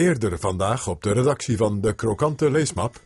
[0.00, 3.00] Eerder vandaag op de redactie van de Krokante Leesmap.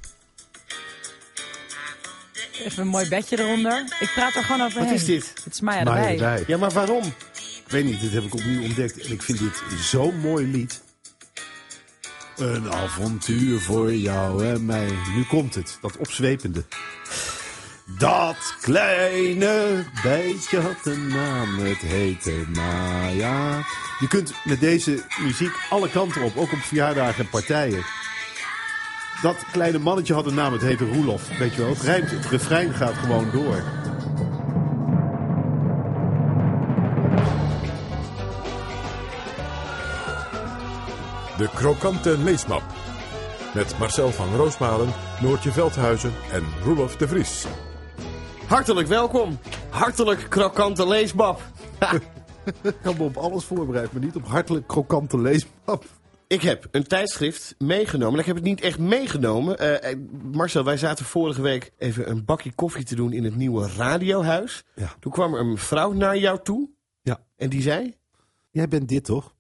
[2.65, 3.97] Even een mooi bedje eronder.
[4.01, 4.89] Ik praat er gewoon overheen.
[4.89, 5.33] Wat is dit?
[5.45, 6.45] Het is Maya erbij.
[6.47, 7.05] Ja, maar waarom?
[7.65, 9.01] Ik weet niet, dit heb ik opnieuw ontdekt.
[9.01, 10.83] En ik vind dit zo'n mooi lied.
[12.37, 14.89] Een avontuur voor jou en mij.
[15.15, 16.65] Nu komt het, dat opzwepende.
[17.87, 23.65] Dat kleine beetje had een naam, het heette Maya.
[23.99, 27.85] Je kunt met deze muziek alle kanten op, ook op verjaardagen en partijen.
[29.23, 31.39] Dat kleine mannetje had een naam, het heette Roelof.
[31.39, 33.63] Weet je wel, het rijmt, het refrein gaat gewoon door.
[41.37, 42.63] De Krokante Leesmap.
[43.55, 44.89] Met Marcel van Roosmalen,
[45.21, 47.47] Noortje Veldhuizen en Roelof de Vries.
[48.47, 49.39] Hartelijk welkom.
[49.71, 51.41] Hartelijk krokante leesbab.
[52.63, 55.85] Ik had me op alles voorbereid, maar niet op hartelijk krokante leesmap.
[56.27, 58.21] Ik heb een tijdschrift meegenomen.
[58.21, 59.59] Ik heb het niet echt meegenomen.
[59.59, 59.99] Eh, eh,
[60.33, 64.65] Marcel, wij zaten vorige week even een bakje koffie te doen in het nieuwe radiohuis.
[64.75, 64.95] Ja.
[65.01, 66.71] Toen kwam er een vrouw naar jou toe.
[67.03, 67.25] Ja.
[67.37, 67.97] En die zei...
[68.51, 69.35] Jij bent dit toch?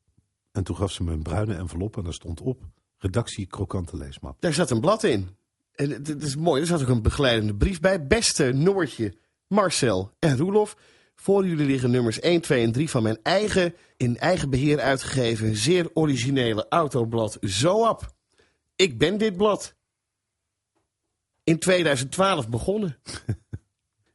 [0.52, 2.62] En toen gaf ze me een bruine envelop en daar stond op...
[2.98, 4.36] redactie krokante leesmap.
[4.41, 5.36] Daar zat een blad in.
[5.75, 8.06] En het is mooi, er zat ook een begeleidende brief bij.
[8.06, 9.14] Beste Noortje,
[9.48, 10.77] Marcel en Roelof.
[11.14, 15.56] Voor jullie liggen nummers 1, 2 en 3 van mijn eigen, in eigen beheer uitgegeven,
[15.56, 18.14] zeer originele autoblad Zoap.
[18.77, 19.75] Ik ben dit blad.
[21.45, 22.98] In 2012 begonnen.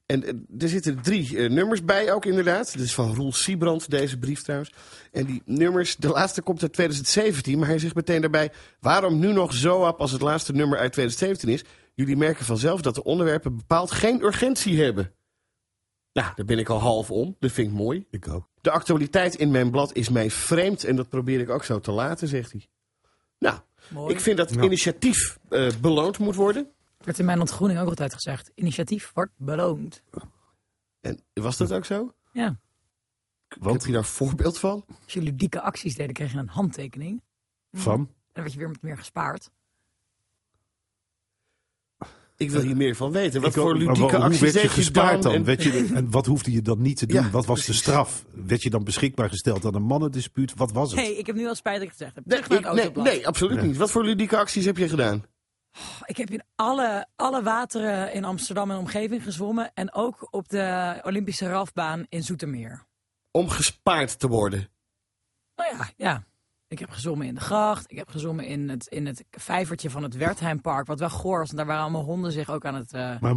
[0.10, 2.72] En eh, er zitten drie eh, nummers bij ook inderdaad.
[2.72, 4.74] Dit is van Roel Siebrand, deze brief trouwens.
[5.12, 7.60] En die nummers, de laatste komt uit 2017.
[7.60, 11.50] Maar hij zegt meteen daarbij, waarom nu nog Zoap als het laatste nummer uit 2017
[11.50, 11.64] is?
[11.94, 15.12] Jullie merken vanzelf dat de onderwerpen bepaald geen urgentie hebben.
[16.14, 17.36] Nou, daar ben ik al half om.
[17.40, 18.06] Dat vind ik mooi.
[18.10, 18.50] Ik ook.
[18.62, 21.92] De actualiteit in mijn blad is mij vreemd en dat probeer ik ook zo te
[21.92, 22.68] laten, zegt hij.
[23.40, 24.14] Nou, Mooi.
[24.14, 26.70] ik vind dat initiatief eh, beloond moet worden.
[27.04, 28.52] Werd in mijn ontgroening ook altijd gezegd.
[28.56, 30.04] Initiatief wordt beloond.
[31.02, 32.14] En was dat ook zo?
[32.32, 32.60] Ja.
[33.48, 34.86] Heb je daar een voorbeeld van?
[35.04, 37.22] Als jullie dikke acties deden, kreeg je een handtekening.
[37.72, 38.00] Van?
[38.00, 39.50] En dan werd je weer met meer gespaard.
[42.38, 43.42] Ik wil hier meer van weten.
[43.42, 45.34] Wat Ik voor ludieke hoe acties werd je deed je gespaard dan?
[45.34, 47.22] En, Werd je, en wat hoefde je dan niet te doen?
[47.24, 48.26] Ja, wat was de straf?
[48.46, 50.54] Werd je dan beschikbaar gesteld aan een mannendispuut?
[50.56, 51.00] Wat was het?
[51.00, 52.26] hey, ik heb nu al spijt dat ik het gezegd heb.
[52.26, 53.68] nee, ik- nee, nee, absoluut Nee.
[53.68, 53.78] niet.
[53.78, 55.24] Wat voor ludieke acties heb je gedaan?
[56.06, 59.72] Ik heb in alle, alle wateren in Amsterdam en omgeving gezwommen.
[59.74, 62.86] En ook op de Olympische rafbaan in Zoetermeer.
[63.32, 64.68] Om gespaard te worden.
[65.56, 66.24] Nou ja, ja.
[66.68, 67.92] Ik heb gezwommen in de gracht.
[67.92, 70.88] Ik heb gezwommen in het, in het vijvertje van het Wertheimpark.
[70.88, 71.46] Wat wel goor was.
[71.48, 72.94] Want daar waren allemaal honden zich ook aan het...
[72.94, 73.36] eh, Maar,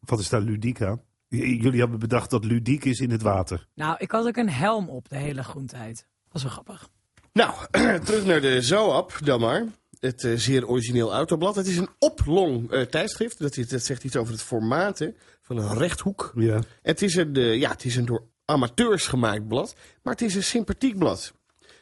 [0.00, 1.00] wat is daar ludiek aan?
[1.28, 3.66] J- Jullie hebben bedacht dat ludiek is in het water.
[3.74, 6.06] Nou, ik had ook een helm op de hele groentijd.
[6.28, 6.88] Was wel grappig.
[7.32, 7.54] Nou,
[8.04, 9.64] terug naar de Zoap dan maar.
[10.00, 11.54] Het eh, zeer origineel autoblad.
[11.56, 13.38] Het is een oplong eh, tijdschrift.
[13.38, 15.08] Dat, is- dat zegt iets over het formaat hè,
[15.42, 16.32] van een rechthoek.
[16.34, 16.60] Ja.
[16.82, 19.74] Het is, een, eh, ja, het is een door amateurs gemaakt blad.
[20.02, 21.32] Maar het is een sympathiek blad.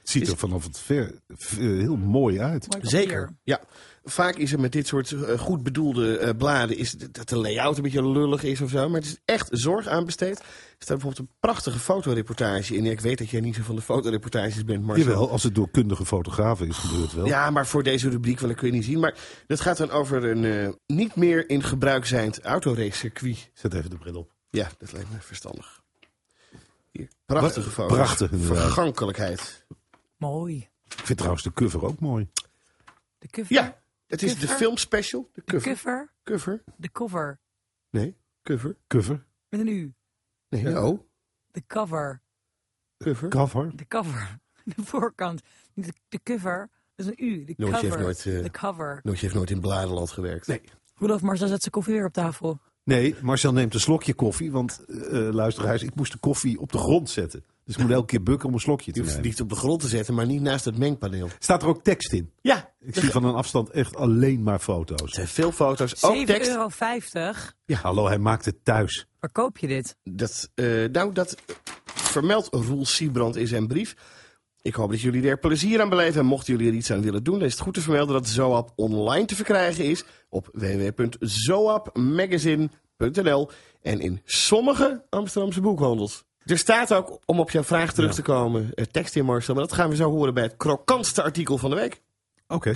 [0.06, 2.66] Het ziet Is- er vanaf het ver v- heel mooi uit.
[2.80, 3.36] Zeker.
[3.42, 3.60] Ja.
[4.04, 7.76] Vaak is er met dit soort eh, goed bedoelde eh, bladen is dat de layout
[7.76, 8.88] een beetje lullig is of zo.
[8.88, 10.38] Maar het is echt zorg aan besteed.
[10.38, 10.44] Er
[10.78, 12.86] staat bijvoorbeeld een prachtige fotoreportage in.
[12.86, 15.04] Ik weet dat jij niet zo van de fotoreportages bent, Marcel.
[15.06, 17.26] Jawel, als het door kundige fotografen is gebeurd wel.
[17.26, 19.00] Ja, maar voor deze rubriek, dat kun je niet zien.
[19.00, 19.14] Maar
[19.46, 23.50] dat gaat dan over een eh, niet meer in gebruik zijnd autoracecircuit.
[23.54, 24.32] Zet even de bril op.
[24.50, 25.80] Ja, dat lijkt me verstandig.
[26.90, 27.96] Hier, prachtige foto's.
[27.96, 28.62] prachtig, inderdaad.
[28.62, 29.64] Vergankelijkheid.
[30.16, 30.68] Mooi.
[30.84, 32.28] Ik vind trouwens de cover ook mooi.
[33.18, 33.52] De cover.
[33.54, 34.56] Ja, het is de Cover?
[34.56, 35.30] filmspecial.
[35.32, 35.72] De De cover.
[35.72, 36.12] cover.
[36.24, 36.62] Cover.
[36.76, 37.38] De cover.
[37.90, 38.76] Nee, cover.
[38.86, 39.24] Cover?
[39.48, 39.94] Met een U.
[40.48, 41.00] Nee, oh.
[41.50, 42.20] De cover.
[42.98, 43.28] Cover.
[43.28, 43.76] Cover?
[43.76, 44.38] De cover.
[44.64, 45.42] De voorkant.
[45.74, 46.70] Niet de, de cover.
[46.94, 47.44] Dat is een U.
[47.44, 48.00] De Noortje heeft cover.
[48.00, 49.00] nooit, eh, De cover.
[49.02, 50.46] Heeft nooit in Bladerland gewerkt.
[50.46, 50.60] Nee.
[50.94, 52.60] Rudolf Marcel zet zijn koffie weer op tafel.
[52.84, 54.52] Nee, Marcel neemt een slokje koffie.
[54.52, 57.44] Want eh luisteraars, ik moest de koffie op de grond zetten.
[57.66, 59.24] Dus ik moet elke keer bukken om een slokje Je te het nemen.
[59.26, 61.28] niet op de grond te zetten, maar niet naast het mengpaneel.
[61.38, 62.30] Staat er ook tekst in?
[62.40, 65.10] Ja, Ik zie van een afstand echt alleen maar er foto's.
[65.12, 66.04] zijn veel foto's.
[66.04, 66.50] Ook 7,50 tekst.
[66.50, 66.68] euro.
[67.64, 69.06] Ja, hallo, hij maakt het thuis.
[69.20, 69.96] Waar koop je dit?
[70.04, 71.34] Dat, eh, nou, dat
[71.84, 73.96] vermeldt Roel Siebrand in zijn brief.
[74.62, 76.20] Ik hoop dat jullie er plezier aan beleven.
[76.20, 78.28] En mochten jullie er iets aan willen doen, dan is het goed te vermelden dat
[78.28, 83.50] Zoap online te verkrijgen is op www.zoapmagazine.nl
[83.82, 86.24] en in sommige Amsterdamse boekhandels.
[86.46, 89.54] Er staat ook, om op jouw vraag terug te komen, eh, tekst in Marcel.
[89.54, 92.02] Maar dat gaan we zo horen bij het krokantste artikel van de week.
[92.46, 92.72] Oké.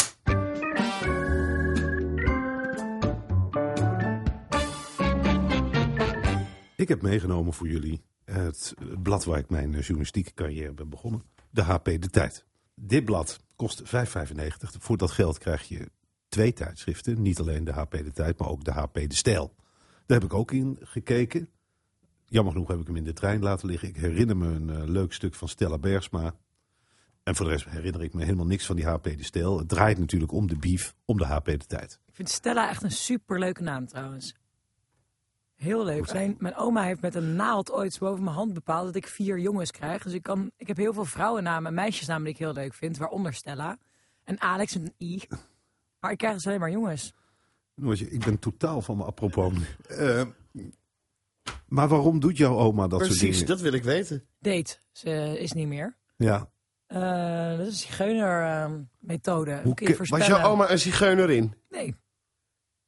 [6.76, 11.22] Ik heb meegenomen voor jullie het blad waar ik mijn eh, journalistieke carrière ben begonnen.
[11.50, 12.44] De HP De Tijd.
[12.74, 13.90] dit blad kost 5,95.
[14.78, 15.90] Voor dat geld krijg je
[16.28, 17.22] twee tijdschriften.
[17.22, 19.54] Niet alleen de HP De Tijd, maar ook de HP De Stijl.
[20.06, 21.48] Daar heb ik ook in gekeken.
[22.30, 23.88] Jammer genoeg heb ik hem in de trein laten liggen.
[23.88, 26.34] Ik herinner me een eh, leuk stuk van Stella Bergsma.
[27.22, 29.58] En voor de rest herinner ik me helemaal niks van die HP De Stijl.
[29.58, 32.00] Het draait natuurlijk om de beef, om de HP De Tijd.
[32.06, 34.34] Ik vind Stella echt een superleuke naam trouwens.
[35.54, 36.10] Heel leuk.
[36.10, 39.38] Alleen, mijn oma heeft met een naald ooit boven mijn hand bepaald dat ik vier
[39.38, 40.02] jongens krijg.
[40.02, 42.96] Dus ik, kan, ik heb heel veel vrouwennamen en meisjesnamen die ik heel leuk vind.
[42.96, 43.78] Waaronder Stella.
[44.24, 45.22] En Alex een I.
[46.00, 47.12] Maar ik krijg dus alleen maar jongens.
[47.74, 49.52] Noortje, ik ben totaal van me apropos.
[49.88, 50.22] Eh,
[51.70, 53.46] maar waarom doet jouw oma dat soort Precies, dingen?
[53.46, 54.24] dat wil ik weten.
[54.38, 54.76] Date.
[54.92, 55.96] Ze is niet meer.
[56.16, 56.50] Ja.
[56.86, 59.60] Eh, dat is een zigeuner-methode.
[59.64, 61.54] Hoe ke- Was jouw oma een zigeunerin?
[61.68, 61.94] Nee,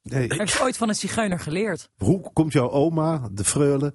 [0.02, 0.26] Nee.
[0.34, 1.90] heeft ze ooit van een zigeuner geleerd.
[1.96, 3.92] Hoe komt jouw oma, de freule,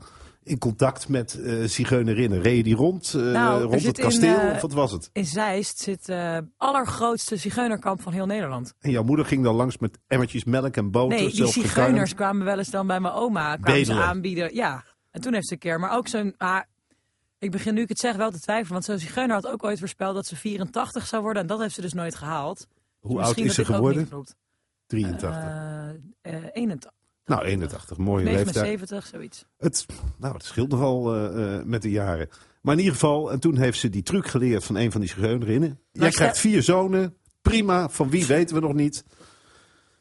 [0.47, 2.41] in contact met eh zigeunerinnen?
[2.41, 4.91] Reed je die rond, eh, Nou, er rond het in, kasteel eh, of wat was
[4.91, 5.09] het?
[5.13, 8.73] In Zeist zit het allergrootste zigeunerkamp van heel Nederland.
[8.79, 11.17] En jouw moeder ging dan langs met emmertjes melk en boter.
[11.17, 13.55] Nee, die zigeuners kwamen wel eens dan bij mijn oma.
[13.55, 14.55] Kwamen ze aanbieden.
[14.55, 15.79] Ja, en toen heeft ze een keer.
[15.79, 16.33] Maar ook zo'n...
[16.38, 16.61] ah,
[17.39, 18.73] ik begin nu ik het zeg wel te twijfelen.
[18.73, 21.41] Want zo'n zigeuner had ook ooit voorspeld dat ze 84 zou worden.
[21.41, 22.67] En dat heeft ze dus nooit gehaald.
[22.99, 23.99] Hoe oud Misschien is ze geworden?
[24.01, 24.35] niet klopt.
[24.88, 25.44] 83.
[26.21, 26.91] Eh, eh, 81.
[27.27, 27.97] Nou, 81.
[27.97, 28.56] Mooie leeftijd.
[28.56, 29.45] 79, zoiets.
[29.57, 29.85] Het,
[30.18, 32.29] nou, het scheelt nogal eh, eh, met de jaren.
[32.62, 35.09] Maar in ieder geval, en toen heeft ze die truc geleerd van een van die
[35.09, 35.79] zigeunerinnen.
[35.91, 37.18] Jij Maar krijgt vier zonen.
[37.41, 39.06] Prima, van wie weten we nog niet.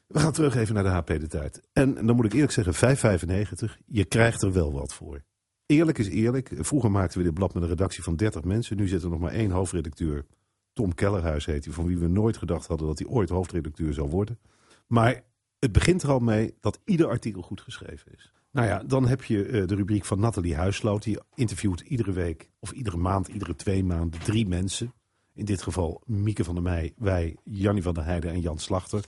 [0.07, 1.61] We gaan terug even naar de HP de tijd.
[1.73, 3.77] En dan moet ik eerlijk zeggen, 5,95.
[3.87, 5.23] Je krijgt er wel wat voor.
[5.67, 6.51] Eerlijk is eerlijk.
[6.59, 8.77] Vroeger maakten we dit blad met een redactie van 30 mensen.
[8.77, 10.27] Nu zit er nog maar één hoofdredacteur.
[10.73, 11.75] Tom Kellerhuis heet hij.
[11.75, 14.39] Van wie we nooit gedacht hadden dat hij ooit hoofdredacteur zou worden.
[14.87, 15.25] Maar
[15.67, 18.33] het begint er al mee dat ieder artikel goed geschreven is.
[18.51, 21.03] Nou ja, dan heb je eh, de rubriek van Nathalie Huisloot.
[21.03, 24.93] Die interviewt iedere week, of iedere maand, iedere twee maanden, drie mensen.
[25.35, 29.05] In dit geval Mieke van der Meij, wij, Jannie van der Heijden en Jan Slachter.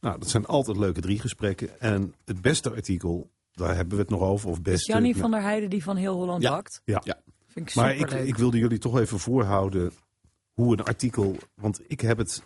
[0.00, 1.80] Nou, dat zijn altijd leuke drie gesprekken.
[1.80, 4.48] En het beste artikel, daar hebben we het nog over.
[4.48, 6.50] Of Is beste, Jannie van der Heijden die van heel Holland Ja.
[6.50, 6.82] bakt?
[6.84, 7.00] Ja.
[7.04, 7.20] Ja.
[7.46, 9.92] Vind ik Maar ik, ik wilde jullie toch even voorhouden
[10.52, 11.36] hoe een artikel...
[11.54, 12.42] Want ik heb het...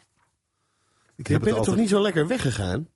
[1.17, 2.89] Ik Je heb bent het er toch niet zo lekker weggegaan?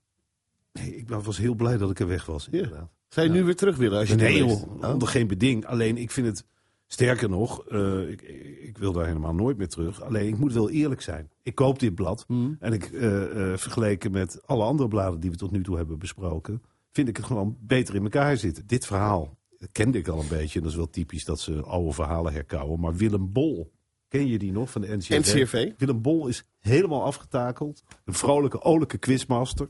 [0.81, 2.49] Nee, ik was heel blij dat ik er weg was.
[2.51, 2.91] Inderdaad.
[3.09, 4.51] Zou je nu weer terug willen als je Nee, joh?
[4.51, 4.93] Oh.
[4.93, 5.67] onder geen beding.
[5.67, 6.45] Alleen ik vind het,
[6.87, 8.23] sterker nog, eh, ik,
[8.63, 10.03] ik wil daar helemaal nooit meer terug.
[10.03, 11.31] Alleen ik moet wel eerlijk zijn.
[11.43, 12.57] Ik koop dit blad Hmm.
[12.61, 15.99] en ik eh, eh, vergeleken met alle andere bladen die we tot nu toe hebben
[15.99, 18.67] besproken, vind ik het gewoon beter in elkaar zitten.
[18.67, 19.37] Dit verhaal
[19.73, 20.59] kende ik al een beetje.
[20.59, 22.81] En dat is wel typisch dat ze oude verhalen herkauwen.
[22.81, 23.73] Maar Willem Bol,
[24.09, 25.19] ken je die nog van de NCRV?
[25.19, 25.73] NCRV?
[25.77, 27.85] Willem Bol is helemaal afgetakeld.
[28.05, 29.69] Een vrolijke, olijke quizmaster.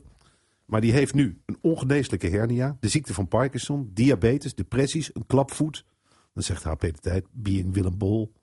[0.69, 5.85] Maar die heeft nu een ongeneeslijke hernia, de ziekte van Parkinson, diabetes, depressies, een klapvoet.
[6.33, 8.33] Dan zegt HP de Tijd, being Willem Bol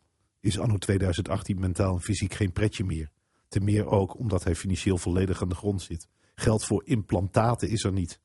[0.40, 3.11] is anno 2018 mentaal en fysiek geen pretje meer.
[3.49, 6.08] Ten meer ook omdat hij financieel volledig aan de grond zit.
[6.34, 8.11] Geld voor implantaten is er niet.
[8.12, 8.19] Ik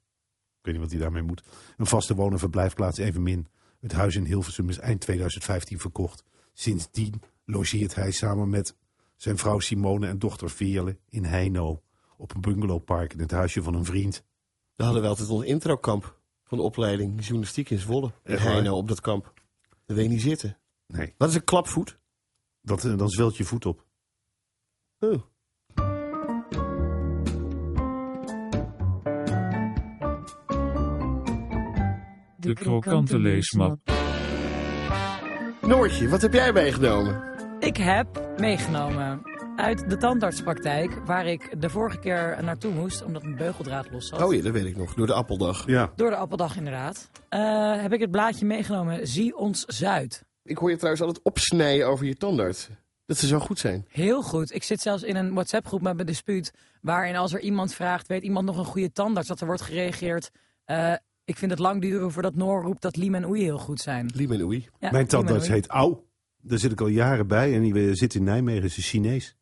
[0.62, 1.44] weet niet wat hij daarmee moet.
[1.78, 3.48] Een vaste woon- en verblijfplaats evenmin.
[3.80, 6.24] Het huis in Hilversum is eind 2015 verkocht.
[6.54, 8.76] Sindsdien logeert hij samen met
[9.16, 11.82] zijn vrouw Simone en dochter Veerle in Heino.
[12.22, 14.24] Op een bungalowpark in het huisje van een vriend.
[14.76, 18.12] We hadden wel altijd ons introkamp van de opleiding journalistiek in Zwolle.
[18.24, 18.46] In waar?
[18.46, 19.34] Heino op dat kamp.
[19.86, 20.58] Daar wil je niet zitten.
[20.88, 22.00] Nee, Wat is een klapvoet?
[22.62, 23.86] dat, eh, dan zwelt je voet op.
[25.00, 25.22] Oh.
[32.38, 33.80] De krokante leesmap.
[35.62, 37.24] Noortje, wat heb jij meegenomen?
[37.60, 39.31] Ik heb meegenomen
[39.62, 44.22] uit de tandartspraktijk, waar ik de vorige keer naartoe moest, omdat mijn beugeldraad los zat.
[44.24, 44.94] Oh ja, dat weet ik nog.
[44.94, 45.68] Door de appeldag.
[45.68, 47.10] Ja, Door de appeldag inderdaad.
[47.30, 50.24] Eh, heb ik het blaadje meegenomen, Zie ons Zuid.
[50.44, 52.70] Ik hoor je trouwens altijd opsnijden over je tandarts.
[53.06, 53.86] Dat ze zo goed zijn.
[53.90, 54.54] Heel goed.
[54.54, 56.52] Ik zit zelfs in een WhatsApp-groep met mijn dispuut,
[56.82, 60.32] waarin als er iemand vraagt, weet iemand nog een goede tandarts, dat er wordt gereageerd.
[60.66, 60.94] eh,
[61.26, 64.12] ik vind het lang duren voordat Noor roept dat Liem en Oei heel goed zijn.
[64.16, 64.68] Liem en Oei.
[64.80, 65.98] Ja, mijn tandarts heet Au.
[66.42, 69.36] Daar zit ik al jaren bij en die eh, zit in Nijmegen, is een Chinees.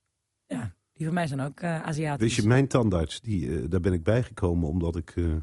[0.50, 2.26] Ja, die van mij zijn ook eh Aziatisch.
[2.26, 5.14] Wist je, mijn tandarts, die, eh, daar ben ik bijgekomen omdat ik...
[5.16, 5.34] eh,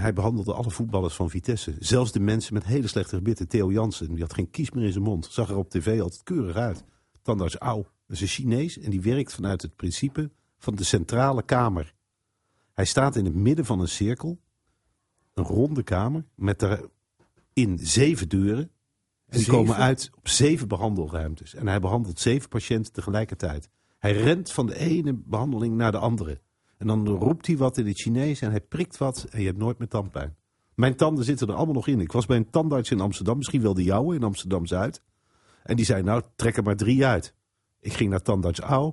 [0.00, 1.74] hij behandelde alle voetballers van Vitesse.
[1.78, 3.48] Zelfs de mensen met hele slechte gebitten.
[3.48, 5.26] Theo Jansen, die had geen kies meer in zijn mond.
[5.30, 6.84] Zag er op tv altijd keurig uit.
[7.22, 7.82] Tandarts Au.
[7.82, 11.94] Dat is een Chinees en die werkt vanuit het principe van de centrale kamer.
[12.74, 14.38] Hij staat in het midden van een cirkel.
[15.34, 18.70] Een ronde kamer met daarin zeven deuren.
[19.28, 19.52] En die Zeven?
[19.58, 21.54] komen uit op zeven behandelruimtes.
[21.54, 23.68] En hij behandelt zeven patiënten tegelijkertijd.
[23.98, 26.40] Hij rent van de ene behandeling naar de andere.
[26.78, 29.58] En dan roept hij wat in het Chinees en hij prikt wat en je hebt
[29.58, 30.36] nooit meer tandpijn.
[30.74, 32.00] Mijn tanden zitten er allemaal nog in.
[32.00, 35.02] Ik was bij een tandarts in Amsterdam, misschien wel de jouwe in Amsterdam-Zuid.
[35.62, 37.34] En die zei, nou, trek er maar drie uit.
[37.80, 38.92] Ik ging naar Tandarts Au.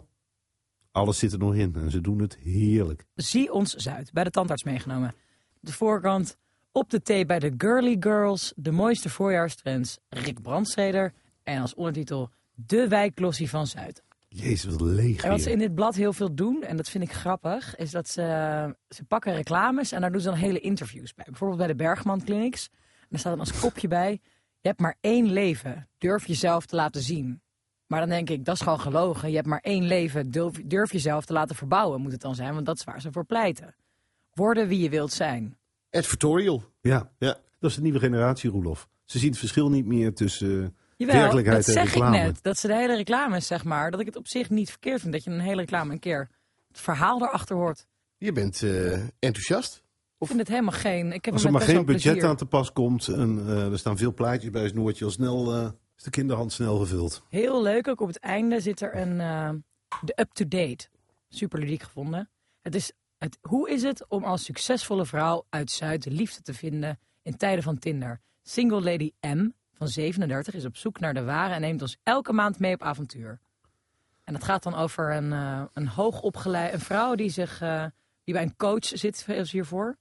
[0.91, 3.05] Alles zit er nog in en ze doen het heerlijk.
[3.15, 5.15] Zie ons Zuid, bij de tandarts meegenomen.
[5.59, 6.37] De voorkant,
[6.75, 11.13] op de thee bij de Girly Girls, de mooiste voorjaarstrends, Rick Brandsteder.
[11.43, 14.03] En als ondertitel, de wijklossie van Zuid.
[14.27, 17.03] Jezus, wat leeg En wat ze in dit blad heel veel doen, en dat vind
[17.03, 21.13] ik grappig, is dat ze, ze pakken reclames en daar doen ze dan hele interviews
[21.13, 21.25] bij.
[21.25, 22.69] Bijvoorbeeld bij de Bergman Clinics.
[22.71, 24.11] En daar staat dan als kopje bij,
[24.59, 27.41] je hebt maar één leven, durf jezelf te laten zien.
[27.87, 29.29] Maar dan denk ik, dat is gewoon gelogen.
[29.29, 32.53] Je hebt maar één leven, durf, durf jezelf te laten verbouwen, moet het dan zijn.
[32.53, 33.75] Want dat is waar ze voor pleiten.
[34.33, 35.57] Worden wie je wilt zijn.
[35.95, 36.63] Advertorial.
[36.81, 37.37] Ja, Ja.
[37.59, 38.87] dat is de nieuwe generatie, Roelof.
[39.05, 42.17] Ze zien het verschil niet meer tussen eh, Jawel, werkelijkheid dat en zeg reclame.
[42.17, 42.43] ik net.
[42.43, 45.13] Dat ze de hele reclames, zeg maar, dat ik het op zich niet verkeerd vind.
[45.13, 46.29] Dat je een hele reclame een keer
[46.67, 47.85] het verhaal erachter hoort.
[48.17, 49.83] Je bent eh, enthousiast.
[50.19, 51.11] Ik vind het helemaal geen...
[51.13, 52.25] Ik heb Als er maar geen budget plezier.
[52.29, 55.53] aan te pas komt en eh, er staan veel plaatjes bij, is Noortje al snel,
[55.53, 57.23] eh, is de kinderhand snel gevuld.
[57.29, 59.49] Heel leuk, ook op het einde zit er een eh,
[60.01, 60.87] de up-to-date.
[61.29, 62.29] Super ludiek gevonden.
[62.61, 66.53] Het is, het, hoe is het om als succesvolle vrouw uit Zuid de liefde te
[66.53, 68.19] vinden in tijden van Tinder?
[68.43, 72.33] Single Lady M van 37 is op zoek naar de ware en neemt ons elke
[72.33, 73.39] maand mee op avontuur.
[74.23, 77.85] En dat gaat dan over een, eh een hoogopgeleide een vrouw die, zich, eh,
[78.23, 79.97] die bij een coach zit, is hiervoor.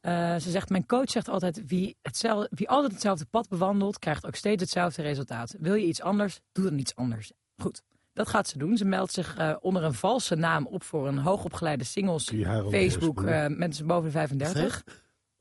[0.00, 4.26] Eh, ze zegt, mijn coach zegt altijd, wie, hetzelfde, wie altijd hetzelfde pad bewandelt, krijgt
[4.26, 5.54] ook steeds hetzelfde resultaat.
[5.58, 7.32] Wil je iets anders, doe dan iets anders.
[7.56, 7.82] Goed,
[8.14, 8.76] dat gaat ze doen.
[8.76, 13.50] Ze meldt zich eh, onder een valse naam op voor een hoogopgeleide singles Facebook, doorspoelen?
[13.52, 14.84] eh mensen boven de 35.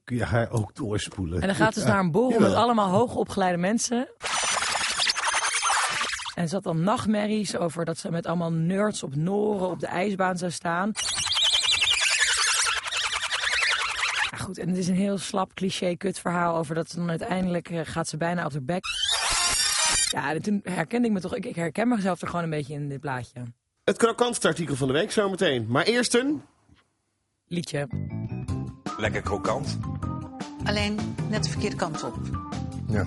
[0.03, 1.41] Kun je haar ook doorspoelen.
[1.41, 4.07] En dan gaat ze dus naar een borrel met allemaal hoogopgeleide mensen.
[6.35, 9.87] En ze had dan nachtmerries over dat ze met allemaal nerds op Noren op de
[9.87, 10.91] ijsbaan zou staan.
[14.31, 17.09] Ja, goed, en het is een heel slap cliché kut verhaal over dat ze dan
[17.09, 18.83] uiteindelijk eh, gaat ze bijna op haar bek.
[20.13, 22.73] Ja, en toen herkende ik me toch, ik, ik herken mezelf er gewoon een beetje
[22.73, 23.41] in dit plaatje.
[23.83, 25.65] Het krokantste artikel van de week zometeen.
[25.67, 26.41] Maar eerst een...
[27.47, 27.87] Liedje.
[28.97, 29.77] Lekker krokant.
[30.63, 32.15] Alleen net de verkeerde kant op.
[32.87, 33.05] Ja.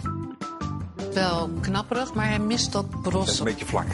[1.13, 3.39] Wel knapperig, maar hij mist dat is bros.
[3.39, 3.87] een beetje vlak.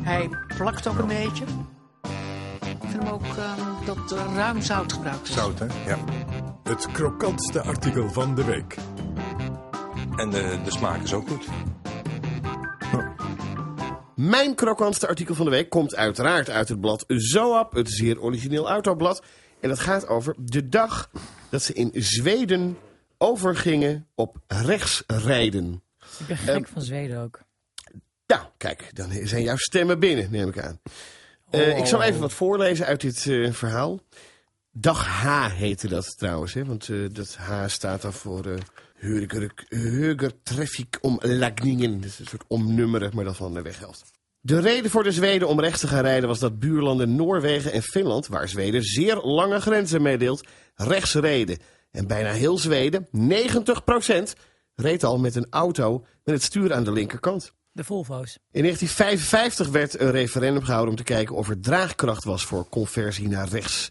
[0.00, 1.44] Hij plakt ook een beetje.
[2.60, 5.34] Ik vind hem ook ehm, dat er ruim zout gebruikt is.
[5.34, 5.66] Zout, hè?
[5.86, 5.98] Ja.
[6.62, 8.76] Het krokantste artikel van de week.
[10.16, 11.48] En de, de smaak is ook goed.
[14.16, 18.68] Mijn krokantste artikel van de week komt uiteraard uit het blad Zoap, het zeer origineel
[18.68, 19.22] autoblad.
[19.60, 21.10] En dat gaat over de dag
[21.48, 22.78] dat ze in Zweden
[23.18, 25.82] overgingen op rechtsrijden.
[26.18, 27.40] Ik ben gek van Zweden ook.
[28.26, 30.80] Nou, kijk, dan zijn jouw stemmen binnen, neem ik aan.
[31.50, 34.00] Eh, Ik zal even wat voorlezen uit dit eh, verhaal.
[34.76, 38.54] Dag H heette dat trouwens, hè, want eh, dat H staat dan voor uh,
[39.68, 42.00] Högertrafikomlagningen.
[42.00, 44.10] Dat is een soort omnummeren, maar dat van de weghelft.
[44.40, 47.82] De reden voor de Zweden om rechts te gaan rijden was dat buurlanden Noorwegen en
[47.82, 51.58] Finland, waar Zweden zeer lange grenzen meedeelt, rechts reden.
[51.90, 53.10] En bijna heel Zweden, 90%,
[54.74, 57.52] reed al met een auto met het stuur aan de linkerkant.
[57.72, 58.38] De Volvo's.
[58.50, 63.28] In 1955 werd een referendum gehouden om te kijken of er draagkracht was voor conversie
[63.28, 63.90] naar rechts.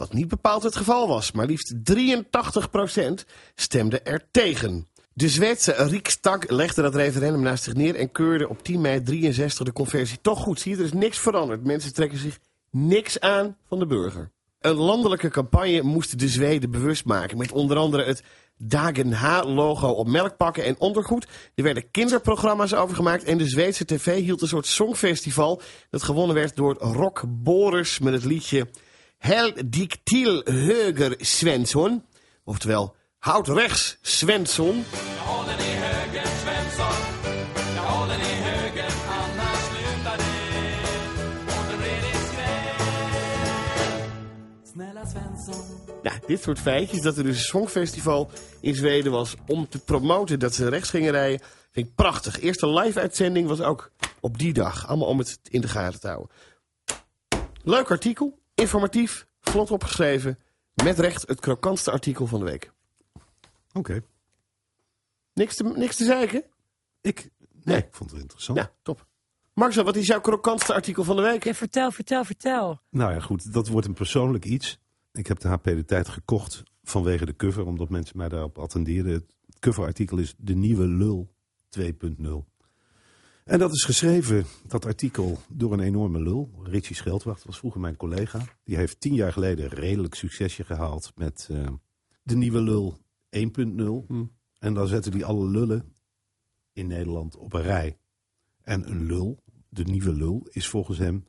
[0.00, 4.86] Wat niet bepaald het geval was, maar liefst 83% stemde er tegen.
[5.12, 9.66] De Zweedse Riksdag legde dat referendum naast zich neer en keurde op 10 mei 63
[9.66, 10.60] de conversie toch goed.
[10.60, 11.64] Zie je, er is niks veranderd.
[11.64, 12.38] Mensen trekken zich
[12.70, 14.30] niks aan van de burger.
[14.60, 18.22] Een landelijke campagne moest de Zweden bewust maken met onder andere het
[18.56, 21.26] Dagen H-logo op melkpakken en ondergoed.
[21.54, 26.36] Er werden kinderprogramma's over gemaakt en de Zweedse tv hield een soort songfestival dat gewonnen
[26.36, 28.66] werd door Rock Boris met het liedje
[29.20, 29.52] Hel
[30.44, 32.02] höger Svensson.
[32.44, 34.84] Oftewel, houd rechts Svensson.
[46.02, 50.38] Nou, dit soort feitjes, dat er dus een songfestival in Zweden was om te promoten
[50.38, 52.40] dat ze rechts gingen rijden, vind ik prachtig.
[52.40, 56.30] Eerste live-uitzending was ook op die dag, allemaal om het in de gaten te houden.
[57.62, 60.38] Leuk artikel, informatief, vlot opgeschreven,
[60.84, 62.72] met recht het krokantste artikel van de week.
[63.72, 64.02] Oké.
[65.34, 66.44] Niks te, niks te zeiken?
[67.00, 67.30] Ik,
[67.62, 68.58] nee, ik vond het interessant.
[68.58, 69.06] Ja, top.
[69.54, 71.44] Marcel, wat is jouw krokantste artikel van de week?
[71.44, 72.80] Ja, vertel, vertel, vertel.
[72.90, 74.78] Nou ja, goed, dat wordt een persoonlijk iets.
[75.12, 79.12] Ik heb de HP de Tijd gekocht vanwege de cover, omdat mensen mij daarop attenderen.
[79.12, 81.34] Het coverartikel is De Nieuwe Lul
[81.78, 82.49] 2.0.
[83.44, 86.50] En dat is geschreven, dat artikel, door een enorme lul.
[86.62, 88.40] Richie Scheldwacht was vroeger mijn collega.
[88.64, 91.68] Die heeft tien jaar geleden redelijk succesje gehaald met eh,
[92.22, 92.98] De Nieuwe Lul
[93.36, 93.40] 1.0.
[94.58, 95.94] En dan zetten die alle lullen
[96.72, 97.98] in Nederland op een rij.
[98.62, 101.26] En een lul de nieuwe lul, is volgens hem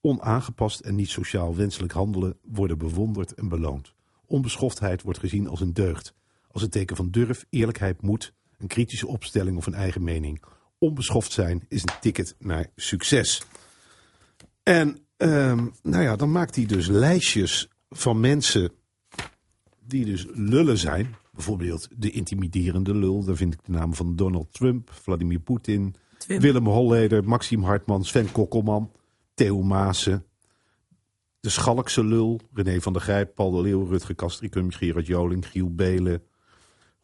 [0.00, 3.94] onaangepast en niet sociaal wenselijk handelen worden bewonderd en beloond.
[4.26, 6.14] Onbeschoftheid wordt gezien als een deugd,
[6.48, 10.42] als een teken van durf, eerlijkheid, moed, een kritische opstelling of een eigen mening.
[10.84, 13.42] Onbeschoft zijn is een ticket naar succes.
[14.62, 18.72] En ehm, nou ja, dan maakt hij dus lijstjes van mensen
[19.86, 21.14] die dus lullen zijn.
[21.32, 23.24] Bijvoorbeeld de intimiderende lul.
[23.24, 26.40] Daar vind ik de namen van Donald Trump, Vladimir Poetin, Twim.
[26.40, 28.90] Willem Holleder, Maxime Hartman, Sven Kokkelman,
[29.34, 30.24] Theo Maassen.
[31.40, 35.74] De Schalkse lul, René van der Grijp, Paul de Leeuw, Rutger Kastricum, Gerard Joling, Giel
[35.74, 36.22] Belen.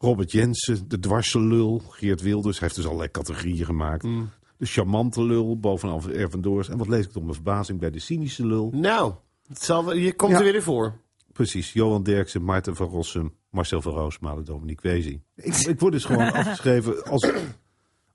[0.01, 2.59] Robert Jensen, de dwarse lul, Geert Wilders.
[2.59, 4.03] Hij heeft dus allerlei categorieën gemaakt.
[4.57, 6.69] De charmante lul, bovenal Ervan Doors.
[6.69, 8.69] En wat lees ik tot mijn verbazing bij de cynische lul?
[8.73, 9.13] Nou,
[9.47, 10.37] het zal, je komt Ja.
[10.37, 10.93] er weer in voor.
[11.33, 15.21] Precies, Johan Derksen, Maarten van Rossum, Marcel van Roosmalen, Dominique Wezi.
[15.35, 17.31] Ik, ik word dus gewoon afgeschreven als,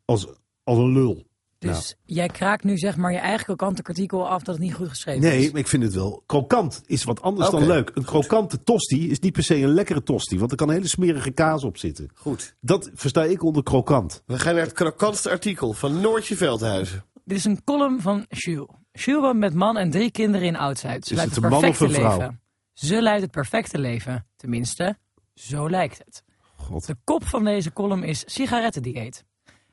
[0.04, 0.26] als,
[0.64, 1.26] als een lul.
[1.58, 4.88] Dus jij kraakt nu zeg maar je eigen krokante artikel af dat het niet goed
[4.88, 5.50] geschreven Nee, is.
[5.50, 6.22] maar ik vind het wel.
[6.26, 7.90] Krokant is wat anders dan leuk.
[7.94, 11.30] Een krokante tosti is niet per se een lekkere tosti, want er kan hele smerige
[11.30, 12.10] kaas op zitten.
[12.14, 12.54] Goed.
[12.60, 14.22] Dat versta ik onder krokant.
[14.26, 17.04] We gaan naar het krokantste artikel van Noortje Veldhuizen.
[17.24, 18.68] Dit is een column van Jules.
[18.92, 21.04] Jules woont met man en drie kinderen in Oudzuid.
[21.04, 22.18] Ze Is leidt het het een man of perfecte een vrouw?
[22.18, 22.40] leven.
[22.72, 24.26] Ze leidt het perfecte leven.
[24.36, 24.98] Tenminste,
[25.34, 26.22] zo lijkt het.
[26.56, 26.86] God.
[26.86, 29.24] De kop van deze column is sigarettendieet.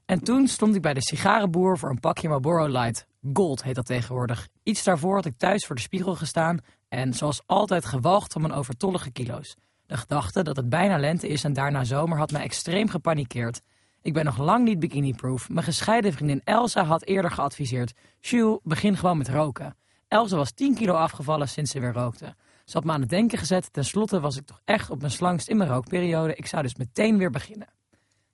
[0.06, 3.08] En toen stond ik bij de sigarenboer voor een pakje Marlboro Light.
[3.34, 4.48] Gold heet dat tegenwoordig.
[4.64, 8.54] Iets daarvoor had ik thuis voor de spiegel gestaan en zoals altijd gewalgd van mijn
[8.54, 9.56] overtollige kilo's.
[9.86, 13.62] De gedachte dat het bijna lente is en daarna zomer had mij extreem gepanikeerd.
[14.02, 15.50] Ik ben nog lang niet bikini-proof.
[15.50, 17.94] Mijn gescheiden vriendin Elsa had eerder geadviseerd.
[18.20, 19.76] Jules, begin gewoon met roken.
[20.08, 22.36] Elsa was 10 kilo afgevallen sinds ze weer rookte.
[22.66, 23.74] Ze had me aan het denken gezet.
[23.74, 26.36] Ten slotte was ik toch echt op mijn slangst in mijn rookperiode.
[26.36, 27.68] Ik zou dus meteen weer beginnen.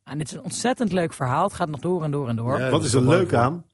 [0.09, 1.43] Nou, dit is een ontzettend leuk verhaal.
[1.43, 2.59] Het gaat nog door en door en door.
[2.59, 2.69] Ja.
[2.69, 3.65] Wat is er leuk aan?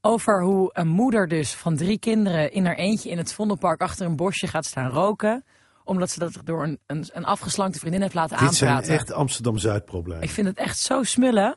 [0.00, 4.06] Over hoe een moeder dus van drie kinderen in haar eentje in het Vondelpark achter
[4.06, 5.44] een bosje gaat staan roken.
[5.84, 8.94] Omdat ze dat door een, een, een afgeslankte vriendin heeft laten Dit zijn aanpraten.
[8.94, 10.22] echt Amsterdam-Zuid problemen.
[10.22, 11.56] Ik vind het echt zo smullen.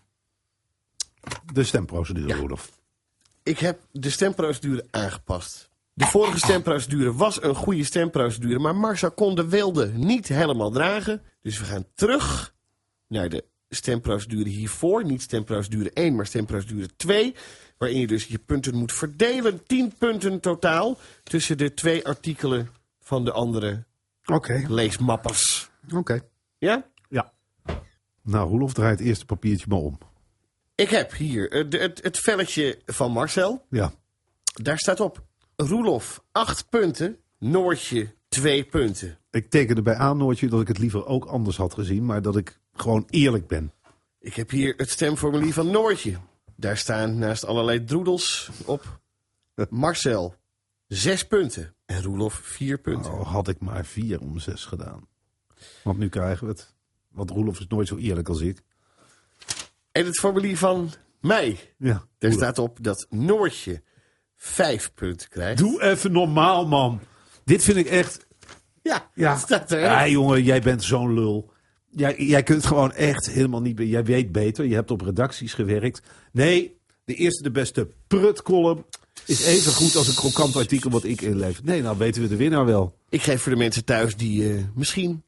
[1.54, 2.72] De stemprocedure, Rudolf.
[3.44, 5.70] Ik heb de stemprocedure aangepast.
[5.94, 11.22] De vorige stemprocedure was een goede stemprocedure, maar Marcel kon de wilde niet helemaal dragen.
[11.42, 12.54] Dus we gaan terug
[13.08, 13.46] naar de
[13.76, 15.06] stemprocedure hiervoor.
[15.06, 17.36] Niet stemprocedure 1, maar stemprocedure 2.
[17.78, 19.66] Waarin je dus je punten moet verdelen.
[19.66, 23.84] 10 punten totaal tussen de twee artikelen van de andere
[24.26, 24.64] Oké.
[24.68, 25.70] leesmappers.
[25.96, 26.22] Oké.
[26.58, 26.86] Ja?
[27.10, 27.34] Ja.
[28.22, 29.98] Nou, Roelof draait het eerste papiertje maar om.
[30.76, 33.66] Ik heb hier eh, het, het velletje van Marcel.
[33.70, 33.94] Ja.
[34.62, 35.24] Daar staat op
[35.56, 39.18] Roelof 8 punten, Noortje 2 punten.
[39.32, 42.38] Ik tekende bij aan, Noortje, dat ik het liever ook anders had gezien, maar dat
[42.38, 43.72] ik gewoon eerlijk ben.
[44.20, 46.18] Ik heb hier het stemformulier van Noortje.
[46.56, 49.00] Daar staan naast allerlei droedels op
[49.70, 50.36] Marcel
[50.88, 53.12] 6 punten en Roelof 4 punten.
[53.12, 55.08] Oh, had ik maar vier om zes gedaan.
[55.84, 56.74] Want nu krijgen we het.
[57.08, 58.62] Want Roelof is nooit zo eerlijk als ik.
[59.92, 61.74] En het formulier van mij.
[61.78, 62.08] Ja.
[62.18, 63.82] Daar staat op dat Noortje
[64.36, 65.58] 5 punten krijgt.
[65.58, 67.00] Doe even normaal, man.
[67.44, 68.26] Dit vind ik echt...
[68.82, 69.80] Ja, Ja, staat er.
[69.80, 71.53] ja jongen, jij bent zo'n lul.
[71.96, 73.78] Jij, kunt gewoon echt helemaal niet...
[73.78, 76.02] Jij weet beter, je hebt op redacties gewerkt.
[76.32, 78.86] Nee, de eerste de beste prutcolumn
[79.26, 81.64] is even goed als een krokant artikel wat ik inlever.
[81.64, 82.98] Nee, nou weten we de winnaar wel.
[83.10, 85.24] Ik geef voor de mensen thuis die eh, misschien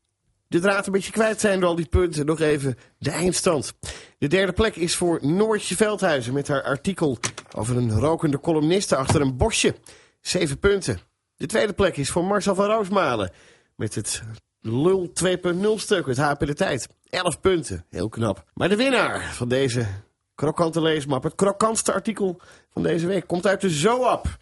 [0.47, 3.73] de draad een beetje kwijt zijn door al die punten nog even de eindstand.
[4.17, 7.17] De derde plek is voor Noortje Veldhuizen met haar artikel
[7.55, 9.75] over een rokende columniste achter een bosje.
[10.21, 10.99] Zeven punten.
[11.35, 13.31] De tweede plek is voor Marcel van Roosmalen
[13.75, 14.23] met het
[14.67, 16.89] Lul 2.0 stuk, het HP de Tijd.
[17.09, 18.45] Elf punten, heel knap.
[18.53, 19.87] Maar de winnaar van deze
[20.35, 24.37] krokante leesmap, het krokantste artikel van deze week, komt uit de ZOAP.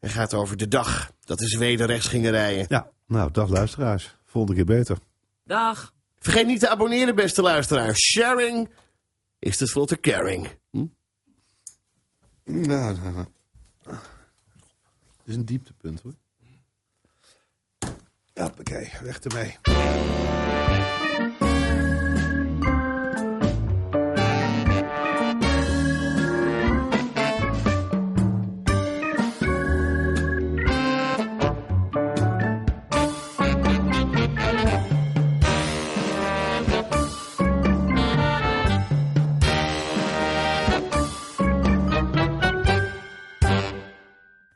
[0.00, 2.66] En gaat over de dag dat de Zweden rechts gingen rijden.
[2.68, 4.16] Ja, nou, dag luisteraars.
[4.24, 4.98] Volgende keer beter.
[5.44, 5.92] Dag.
[6.18, 7.94] Vergeet niet te abonneren, beste luisteraar.
[7.94, 8.68] Sharing
[9.38, 10.48] is tenslotte caring.
[10.70, 10.86] Hm?
[12.44, 13.26] Nou, nou, nou.
[13.82, 16.14] Het is een dieptepunt hoor.
[18.36, 19.56] Ja, oké, weg ermee.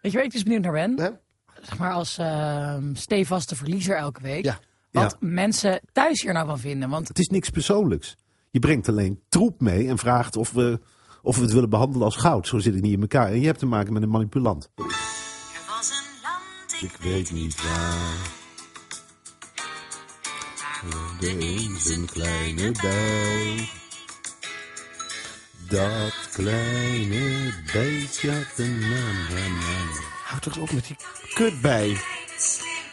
[0.01, 0.99] Weet je waar ik dus benieuwd naar ben?
[0.99, 1.30] Hè?
[1.63, 4.45] Zeg maar als ehm stevaste verliezer elke week.
[4.45, 4.59] Ja.
[4.91, 5.27] Wat Ja.
[5.29, 6.89] mensen thuis hier nou van vinden.
[6.89, 8.17] Want Het is niks persoonlijks.
[8.51, 10.81] Je brengt alleen troep mee en vraagt of we,
[11.23, 12.47] Of we het willen behandelen als goud.
[12.47, 13.27] Zo zit het niet in elkaar.
[13.27, 14.71] En je hebt te maken met een manipulant.
[14.75, 14.85] Er
[15.69, 18.29] was een land, Ik weet niet waar.
[21.21, 23.69] Er is een kleine bij.
[25.69, 30.20] Dat kleine beestje had een naam.
[30.31, 30.97] Houd toch eens op met die
[31.35, 31.97] kut bij.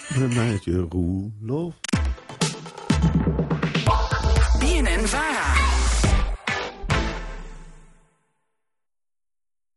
[0.09, 1.73] Een meisje Roelof.
[4.59, 5.36] BNN Vara.